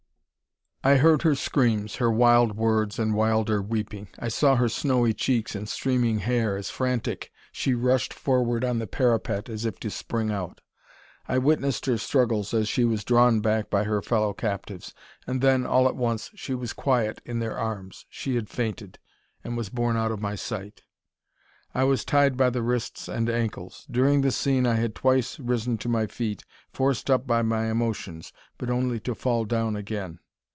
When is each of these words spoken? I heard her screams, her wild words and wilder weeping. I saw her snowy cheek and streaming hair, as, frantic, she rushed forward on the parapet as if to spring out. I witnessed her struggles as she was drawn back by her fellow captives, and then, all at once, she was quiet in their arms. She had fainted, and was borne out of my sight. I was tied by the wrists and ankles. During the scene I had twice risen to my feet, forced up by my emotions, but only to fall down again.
I 0.83 0.95
heard 0.95 1.21
her 1.21 1.35
screams, 1.35 1.97
her 1.97 2.09
wild 2.09 2.57
words 2.57 2.97
and 2.97 3.13
wilder 3.13 3.61
weeping. 3.61 4.07
I 4.17 4.29
saw 4.29 4.55
her 4.55 4.67
snowy 4.67 5.13
cheek 5.13 5.53
and 5.53 5.69
streaming 5.69 6.17
hair, 6.17 6.57
as, 6.57 6.71
frantic, 6.71 7.31
she 7.51 7.75
rushed 7.75 8.11
forward 8.11 8.65
on 8.65 8.79
the 8.79 8.87
parapet 8.87 9.47
as 9.47 9.63
if 9.63 9.79
to 9.81 9.91
spring 9.91 10.31
out. 10.31 10.59
I 11.27 11.37
witnessed 11.37 11.85
her 11.85 11.99
struggles 11.99 12.51
as 12.51 12.67
she 12.67 12.83
was 12.83 13.03
drawn 13.03 13.41
back 13.41 13.69
by 13.69 13.83
her 13.83 14.01
fellow 14.01 14.33
captives, 14.33 14.95
and 15.27 15.39
then, 15.39 15.67
all 15.67 15.87
at 15.87 15.95
once, 15.95 16.31
she 16.33 16.55
was 16.55 16.73
quiet 16.73 17.21
in 17.25 17.37
their 17.37 17.55
arms. 17.59 18.07
She 18.09 18.33
had 18.33 18.49
fainted, 18.49 18.97
and 19.43 19.55
was 19.55 19.69
borne 19.69 19.97
out 19.97 20.11
of 20.11 20.19
my 20.19 20.33
sight. 20.33 20.81
I 21.75 21.83
was 21.83 22.03
tied 22.03 22.35
by 22.35 22.49
the 22.49 22.63
wrists 22.63 23.07
and 23.07 23.29
ankles. 23.29 23.85
During 23.91 24.21
the 24.21 24.31
scene 24.31 24.65
I 24.65 24.77
had 24.77 24.95
twice 24.95 25.39
risen 25.39 25.77
to 25.77 25.89
my 25.89 26.07
feet, 26.07 26.43
forced 26.73 27.11
up 27.11 27.27
by 27.27 27.43
my 27.43 27.69
emotions, 27.69 28.33
but 28.57 28.71
only 28.71 28.99
to 29.01 29.13
fall 29.13 29.45
down 29.45 29.75
again. 29.75 30.17